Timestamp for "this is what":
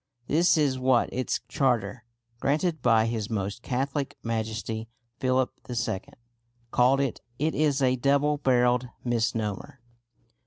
0.25-1.13